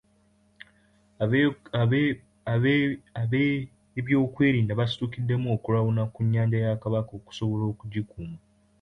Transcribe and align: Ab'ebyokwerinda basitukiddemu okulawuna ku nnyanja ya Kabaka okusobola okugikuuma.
Ab'ebyokwerinda 3.21 4.77
basitukiddemu 4.79 5.47
okulawuna 5.55 6.03
ku 6.13 6.19
nnyanja 6.25 6.57
ya 6.65 6.73
Kabaka 6.81 7.11
okusobola 7.19 7.63
okugikuuma. 7.71 8.37